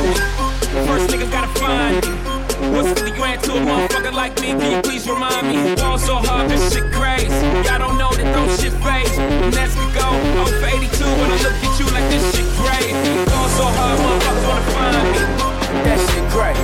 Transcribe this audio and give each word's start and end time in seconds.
me. 0.00 0.14
First 0.88 1.12
nigga 1.12 1.30
gotta 1.30 1.52
find 1.60 2.00
me. 2.00 2.12
What's 2.72 2.88
50 2.98 3.12
grand 3.12 3.42
to 3.44 3.52
a 3.52 3.60
motherfucker 3.60 4.12
like 4.14 4.40
me? 4.40 4.48
Can 4.56 4.72
you 4.72 4.80
please 4.80 5.06
remind 5.06 5.48
me? 5.48 5.76
Fall 5.76 5.98
so 5.98 6.16
hard, 6.16 6.48
this 6.48 6.72
shit 6.72 6.90
crazy. 6.92 7.28
Y'all 7.68 7.78
don't 7.78 7.98
know 7.98 8.10
that 8.14 8.24
those 8.32 8.56
shit 8.60 8.72
phase. 8.80 9.12
Let's 9.52 9.74
go. 9.92 10.08
For 10.48 10.64
82 10.64 11.04
when 11.04 11.28
I 11.28 11.36
look 11.44 11.58
at 11.60 11.74
you 11.76 11.86
like 11.92 12.08
this 12.08 12.24
shit 12.32 12.48
great. 12.56 12.94
Fall 13.28 13.48
so 13.52 13.64
hard, 13.68 13.98
motherfuckers 14.00 14.44
wanna 14.48 14.64
find 14.72 15.04
me. 15.12 15.20
That 15.84 15.98
shit 16.08 16.24
great. 16.32 16.56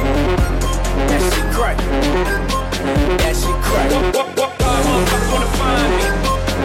That 1.13 1.21
shit 1.29 1.49
great. 1.53 1.79
That 3.21 3.35
shit 3.37 3.59
great. 3.69 3.91
What, 4.17 4.29
what, 4.39 4.51
what, 4.57 4.81
motherfuckers 4.89 5.29
wanna 5.33 5.53
find 5.61 5.91
me. 6.01 6.05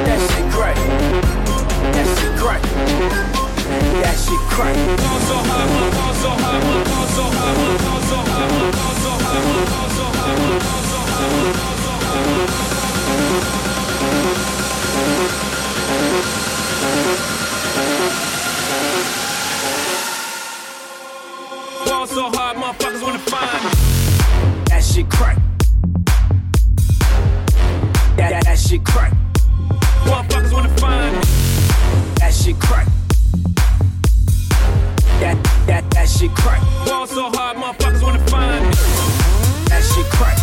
That 0.07 0.19
shit 0.31 0.48
great. 0.56 0.80
That 1.92 2.07
shit 2.15 2.33
great. 2.39 3.43
That 3.65 4.18
shit 4.18 4.39
crack. 4.50 4.75
Fall 21.86 22.08
so 22.08 22.29
hard, 22.32 22.58
motherfuckers 22.58 23.01
wanna 23.01 23.20
find 23.20 23.63
me. 23.63 23.70
That 24.65 24.84
shit 24.84 25.10
crack. 25.10 25.38
That, 28.17 28.29
that, 28.29 28.43
that 28.43 28.60
shit 28.60 28.84
crack. 28.84 29.13
Motherfuckers 30.03 30.51
wanna 30.51 30.70
find 30.77 31.15
me. 31.15 31.22
That 32.20 32.34
shit 32.34 32.60
crack. 32.60 32.88
Shit 36.24 36.36
crack. 36.36 36.62
Ball 36.86 37.06
so 37.06 37.30
hard, 37.34 37.58
motherfuckers 37.58 38.01
wanna 38.01 38.20
find 38.27 38.65
me. 38.65 38.74
That 39.68 39.84
shit 39.94 40.06
crack. 40.12 40.42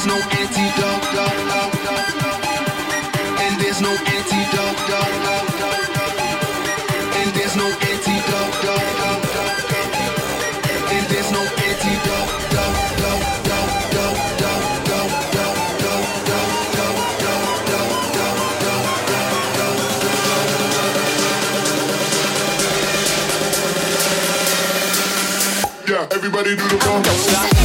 there's 0.00 0.06
no 0.06 0.16
antidote. 0.16 1.04
And 3.38 3.60
there's 3.60 3.80
no 3.82 3.90
antidote. 3.90 4.90
And 7.16 7.34
there's 7.34 7.56
no 7.56 7.66
antidote. 7.66 8.64
And 10.90 11.06
there's 11.10 11.32
no 11.32 11.40
antidote. 11.40 12.30
everybody 26.12 26.56
do 26.56 26.68
the 26.68 26.76
bump. 26.78 27.59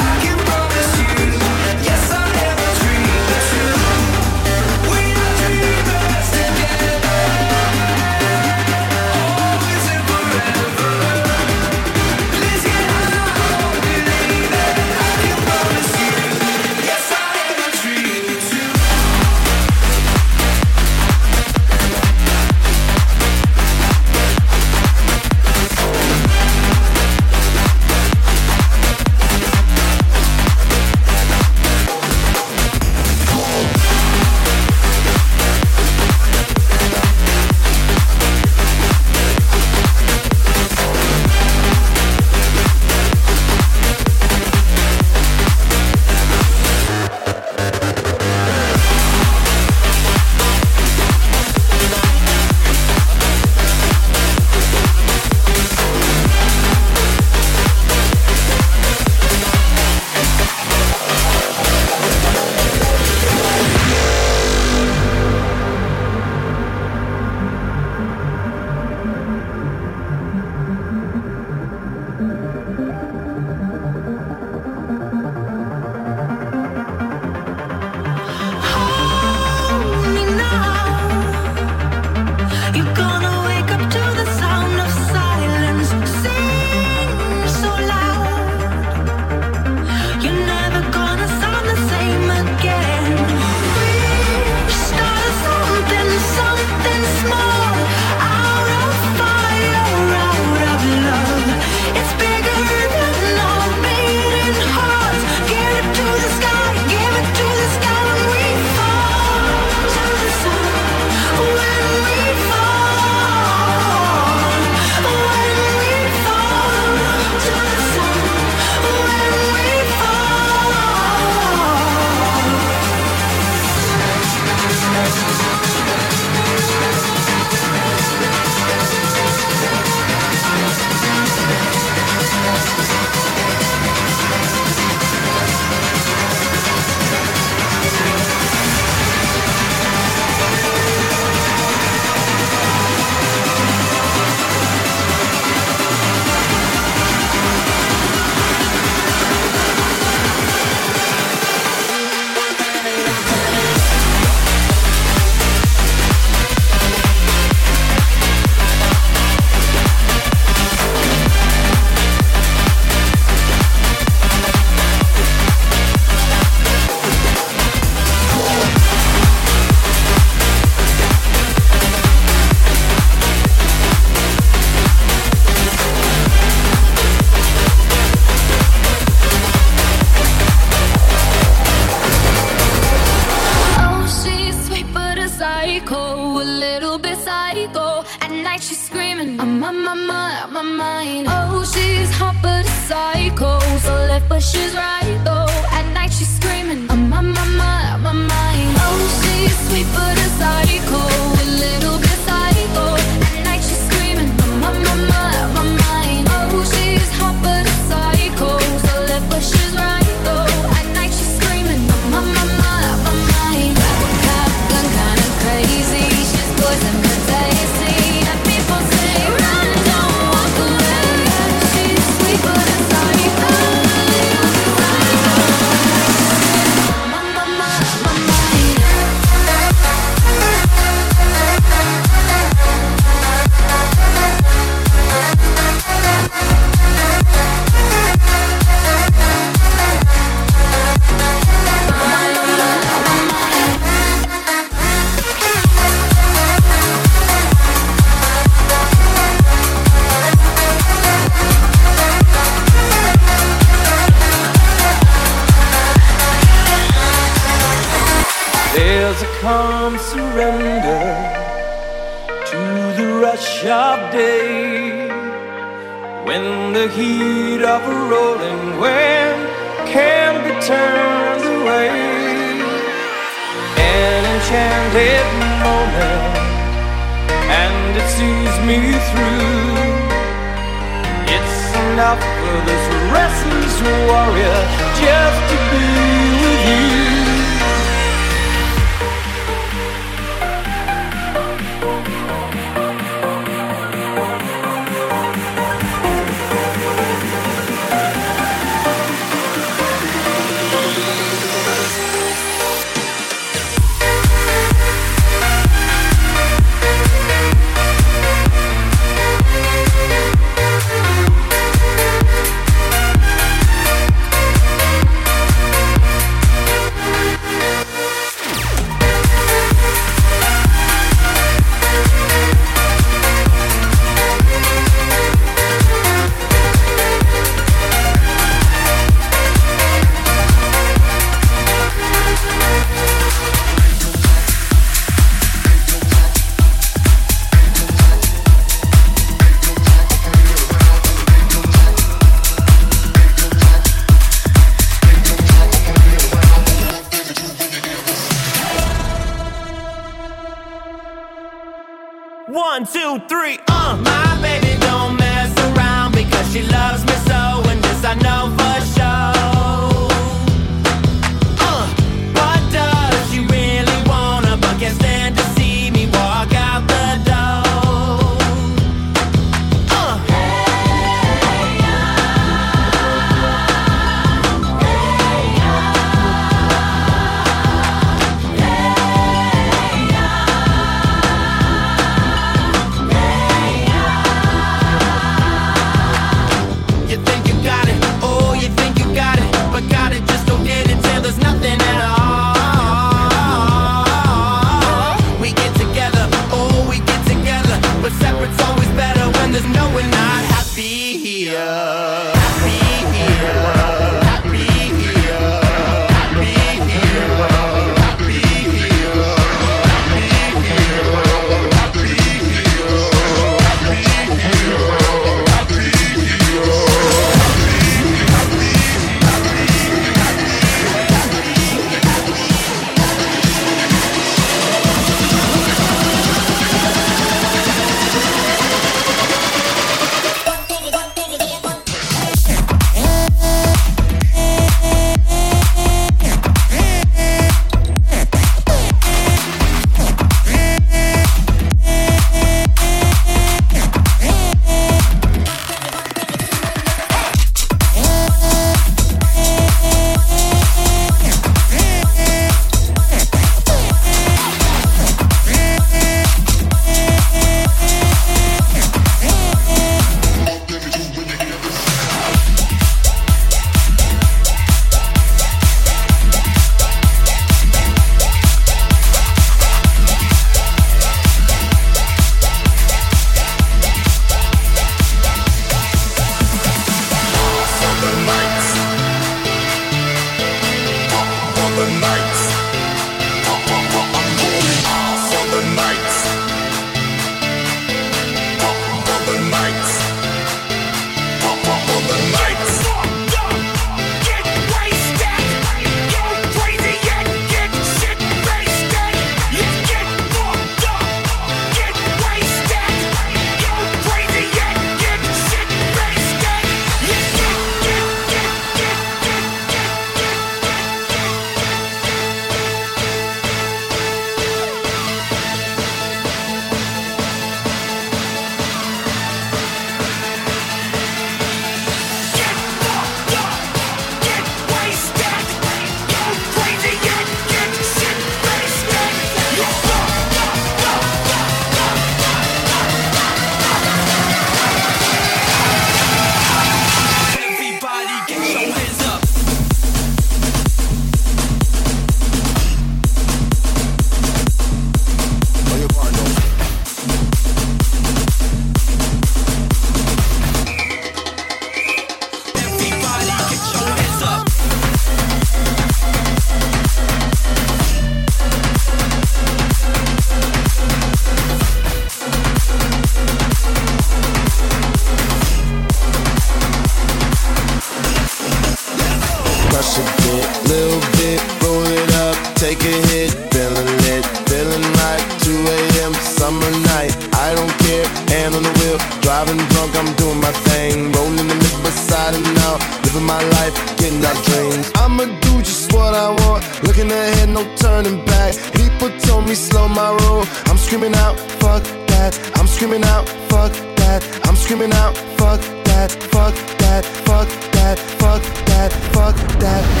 that. 592.21 592.33
I'm 592.55 592.67
screaming 592.67 593.03
out, 593.03 593.27
fuck 593.49 593.73
that. 593.97 594.21
I'm 594.45 594.55
screaming 594.55 594.93
out, 594.93 595.17
fuck 595.39 595.61
that, 595.85 596.11
fuck 596.33 596.53
that, 596.77 597.03
fuck 597.25 597.47
that, 597.73 597.97
fuck 597.97 598.41
that, 598.41 598.43
fuck 598.43 598.43
that. 598.67 598.91
Fuck 599.13 599.35
that. 599.59 600.00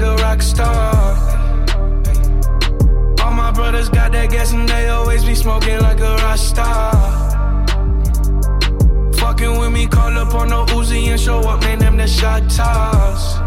like 0.00 0.18
a 0.18 0.22
rock 0.22 0.42
star. 0.42 1.16
All 3.22 3.32
my 3.32 3.50
brothers 3.52 3.88
got 3.88 4.12
that 4.12 4.30
gas 4.30 4.52
and 4.52 4.68
they 4.68 4.88
always 4.88 5.24
be 5.24 5.34
smoking 5.34 5.78
like 5.80 6.00
a 6.00 6.14
rock 6.16 6.38
star. 6.38 6.92
Fucking 9.14 9.58
with 9.58 9.72
me, 9.72 9.86
call 9.86 10.16
up 10.16 10.34
on 10.34 10.48
no 10.48 10.64
Uzi 10.66 11.08
and 11.08 11.20
show 11.20 11.40
up, 11.40 11.60
man. 11.62 11.78
them 11.78 11.96
the 11.96 12.06
shot 12.06 12.48
toss. 12.48 13.40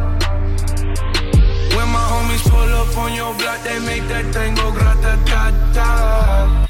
When 1.76 1.88
my 1.98 2.06
homies 2.12 2.44
pull 2.50 2.72
up 2.82 2.98
on 2.98 3.14
your 3.14 3.34
block, 3.36 3.64
they 3.64 3.80
make 3.80 4.04
that 4.10 4.34
thing 4.34 4.56
go 4.56 4.72
grata 4.72 5.18
ta 5.26 5.44
ta. 5.74 6.68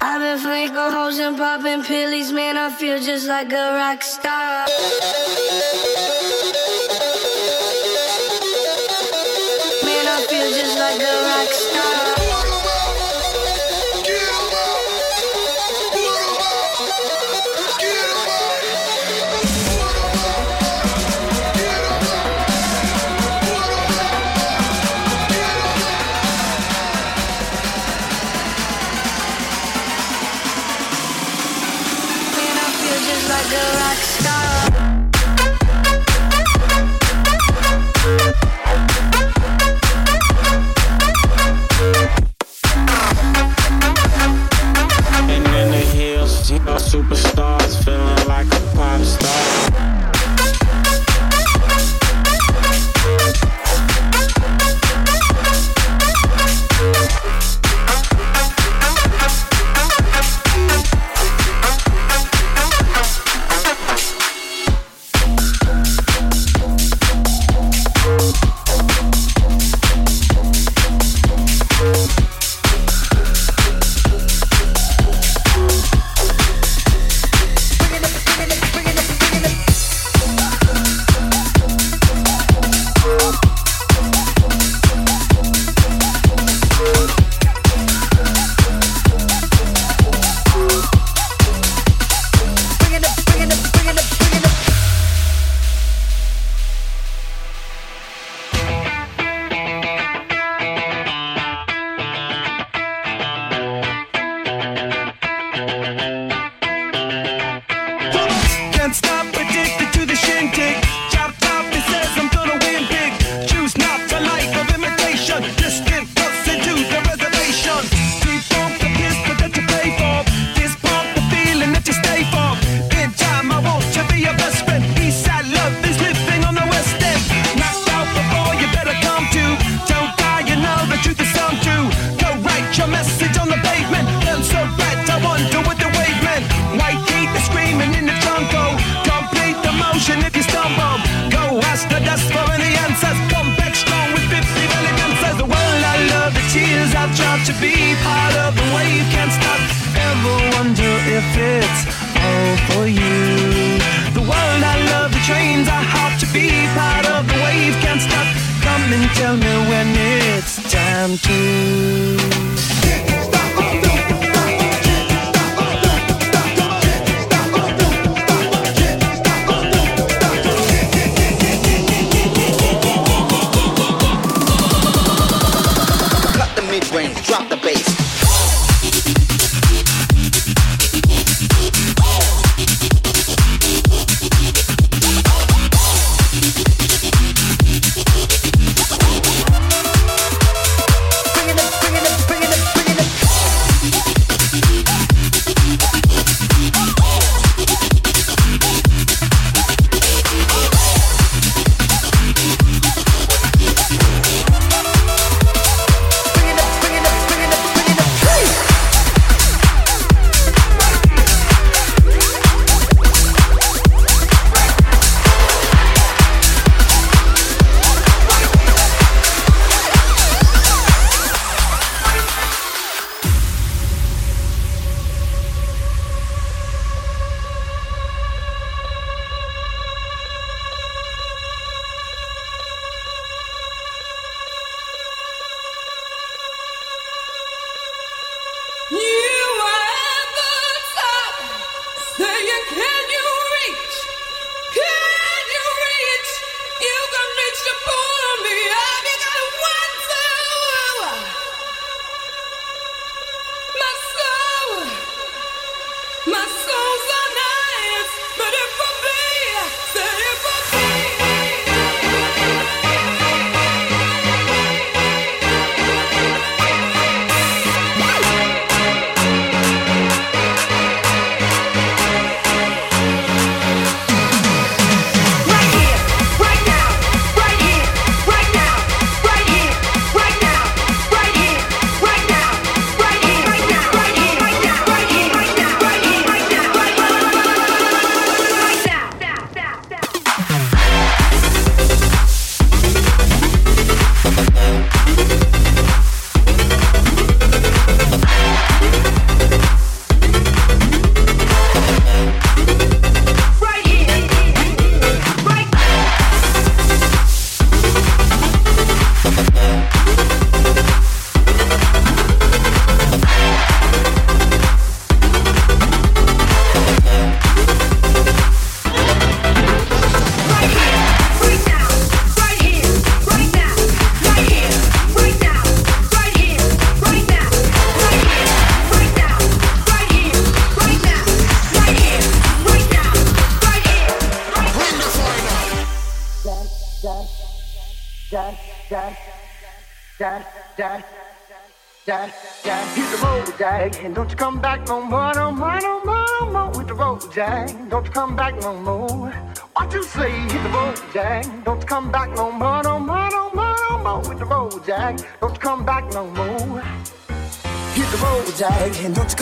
I've 0.00 0.20
been 0.20 0.38
flanking 0.38 0.92
hoes 0.96 1.18
and 1.18 1.36
popping 1.36 1.82
pillies, 1.82 2.32
man. 2.32 2.56
I 2.56 2.70
feel 2.70 2.98
just 3.00 3.26
like 3.28 3.52
a 3.52 3.72
rock 3.74 4.02
star. 4.02 4.66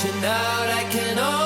Reaching 0.00 0.24
out, 0.24 0.68
I 0.70 0.84
can 0.92 1.18
almost 1.18 1.37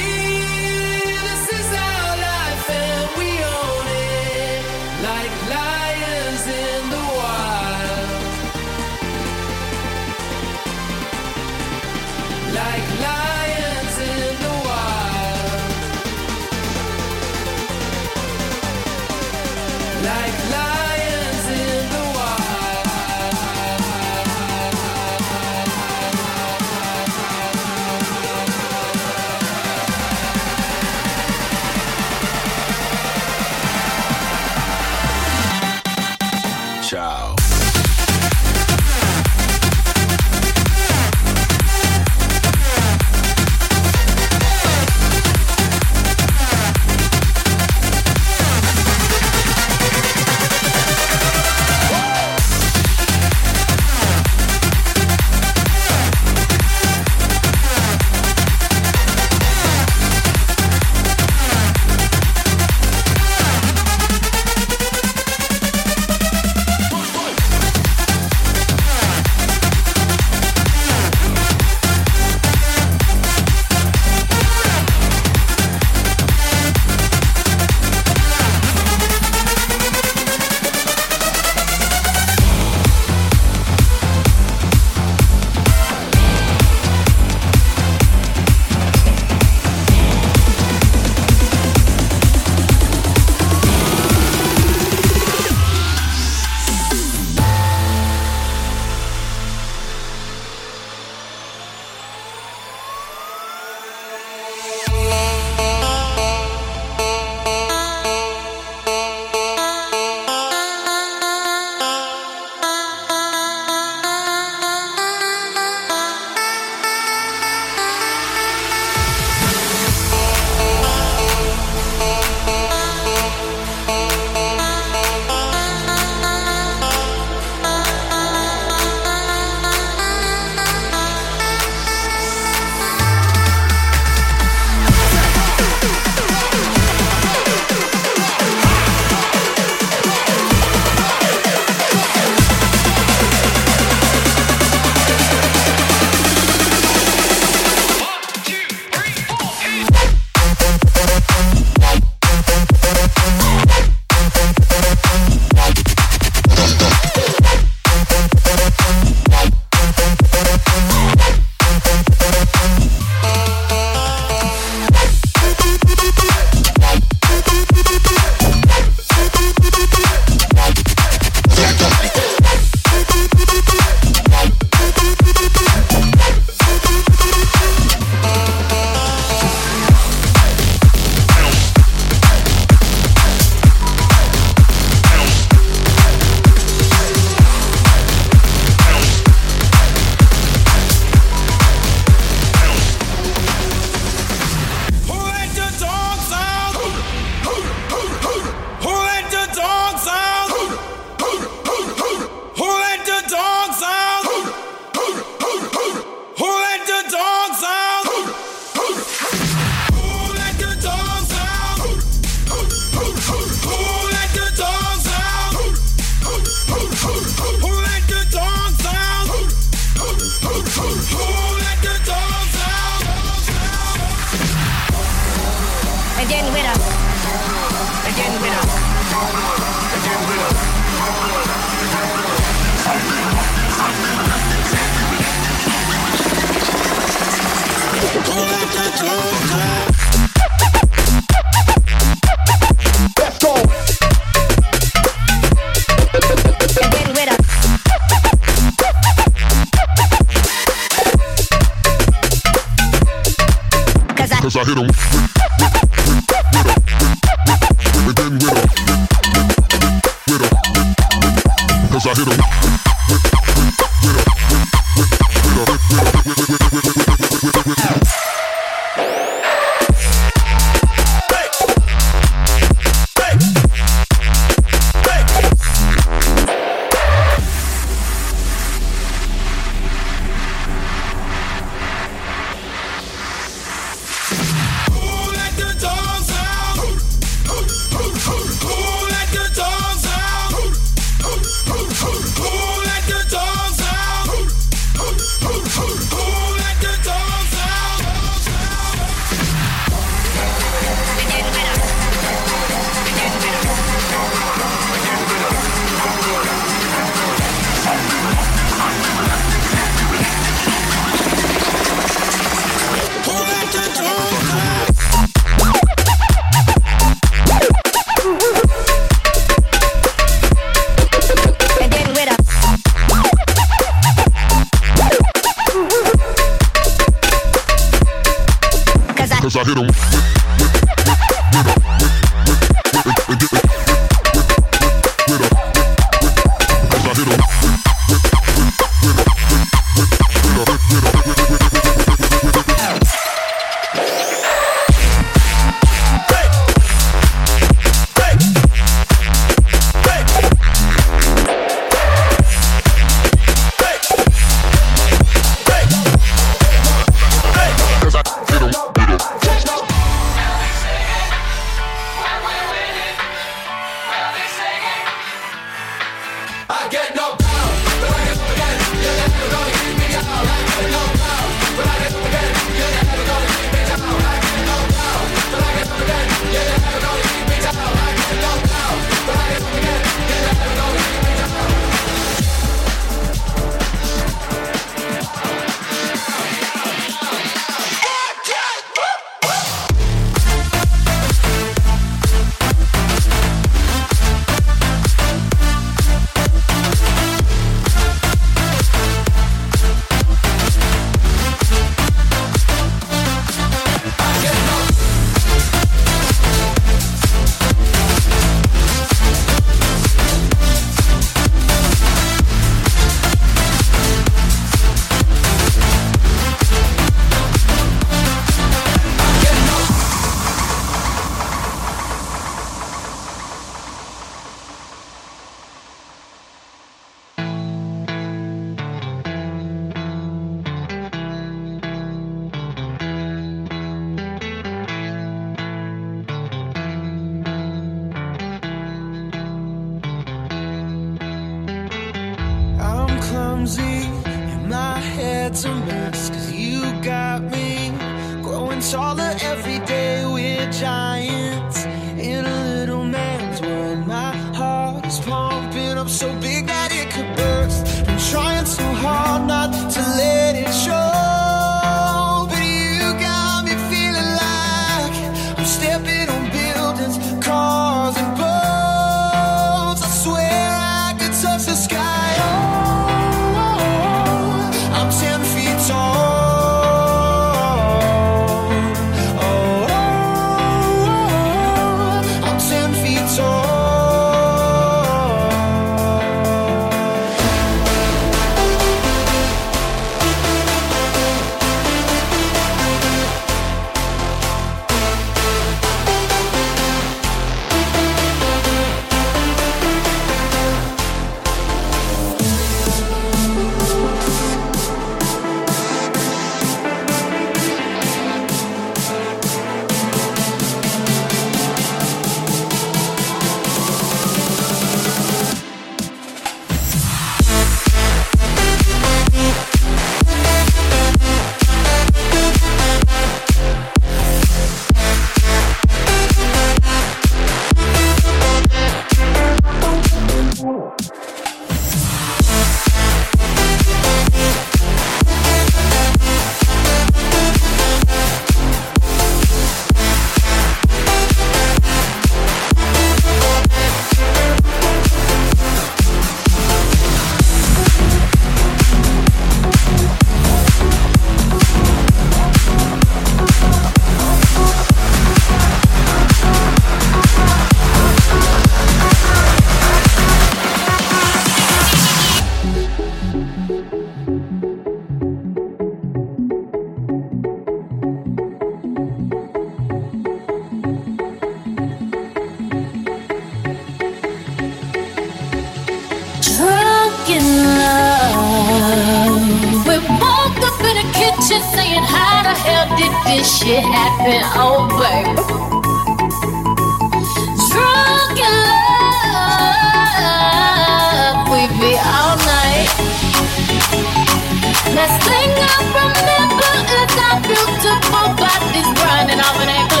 Last 595.01 595.23
thing 595.23 595.49
I 595.57 595.77
remember 595.97 596.73
is 597.01 597.13
our 597.25 597.41
beautiful 597.41 598.27
bodies 598.37 598.85
grinding 599.01 599.39
off 599.39 599.59
in 599.59 599.65
that 599.65 600.00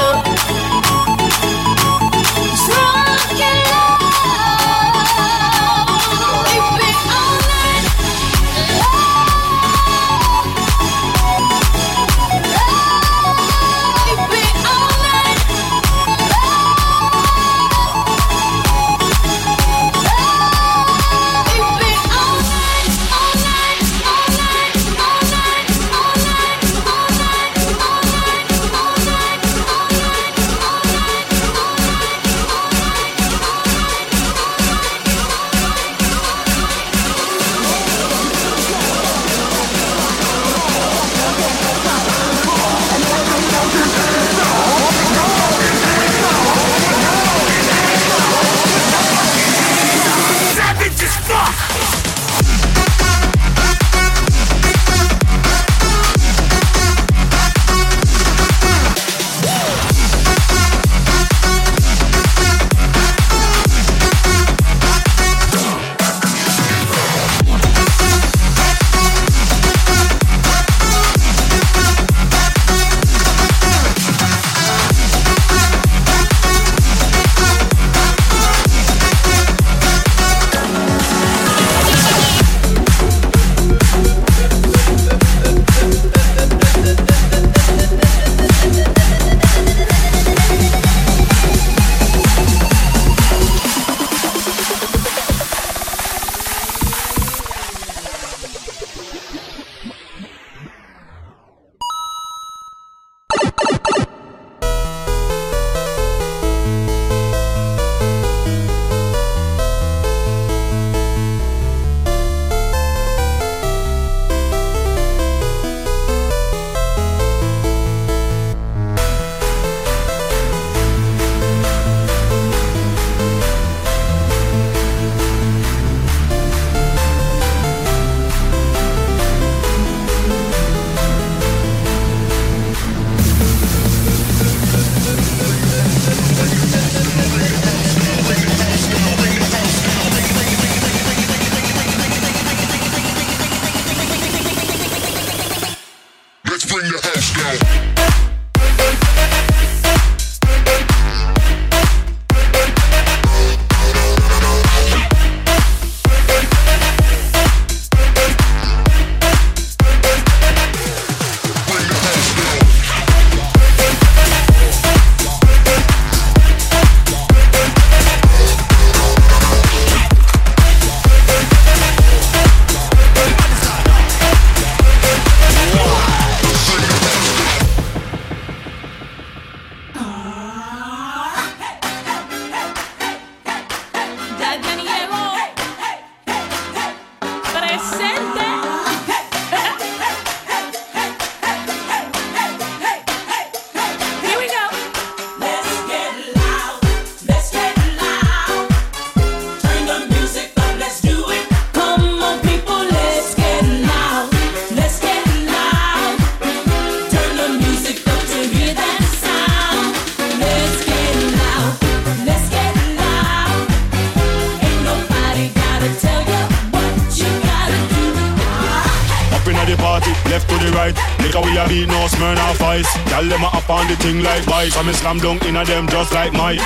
me 224.91 224.97
slam 224.97 225.17
dunk 225.19 225.45
inna 225.45 225.63
them 225.63 225.87
just 225.87 226.11
like 226.13 226.33
Mike. 226.33 226.59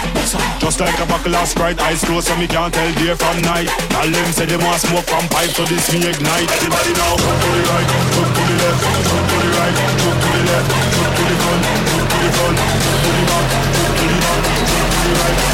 Just 0.60 0.80
like 0.80 0.98
a 1.00 1.06
buckle 1.06 1.36
of 1.36 1.48
Sprite, 1.48 1.80
eyes 1.80 2.04
closed 2.04 2.28
so 2.28 2.36
me 2.38 2.48
can't 2.48 2.74
tell 2.74 2.92
day 2.94 3.14
from 3.14 3.38
night. 3.42 3.70
Tell 3.94 4.10
them 4.10 4.32
say 4.34 4.46
they 4.46 4.58
want 4.58 4.82
smoke 4.82 5.06
from 5.06 5.28
pipe, 5.30 5.50
so 5.50 5.64
this 5.66 5.94
me 5.94 6.00
ignite. 6.10 6.50
Everybody 6.58 6.94
now, 6.98 7.16
to 7.16 7.50
the 7.54 7.62
right, 7.70 7.90
to 8.16 8.22
the 8.34 8.56
left, 8.62 8.82
to 9.06 9.18
the 9.30 9.50
right, 9.58 9.78
to 10.02 10.10
the 10.34 10.42
left, 10.50 10.70
to 11.18 11.24
the 11.30 11.36
front, 11.44 11.64
to 11.86 12.18
the 12.24 12.30
front, 12.38 12.58
to 13.04 13.10
the 13.16 13.24
back, 13.30 13.46
to 14.00 14.06
the 14.10 14.18
back, 14.26 14.42
to 14.46 15.06
the 15.06 15.14
right, 15.22 15.45